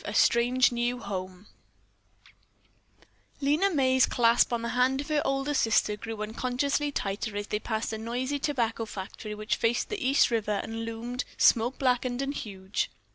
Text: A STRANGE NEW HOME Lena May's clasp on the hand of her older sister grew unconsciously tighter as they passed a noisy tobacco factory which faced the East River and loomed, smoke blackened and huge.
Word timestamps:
A 0.03 0.15
STRANGE 0.15 0.71
NEW 0.71 0.97
HOME 0.97 1.45
Lena 3.39 3.69
May's 3.69 4.07
clasp 4.07 4.51
on 4.51 4.63
the 4.63 4.69
hand 4.69 4.99
of 4.99 5.09
her 5.09 5.21
older 5.23 5.53
sister 5.53 5.95
grew 5.95 6.23
unconsciously 6.23 6.91
tighter 6.91 7.37
as 7.37 7.45
they 7.45 7.59
passed 7.59 7.93
a 7.93 7.99
noisy 7.99 8.39
tobacco 8.39 8.85
factory 8.85 9.35
which 9.35 9.57
faced 9.57 9.89
the 9.89 10.03
East 10.03 10.31
River 10.31 10.59
and 10.63 10.85
loomed, 10.85 11.23
smoke 11.37 11.77
blackened 11.77 12.23
and 12.23 12.33
huge. 12.33 12.89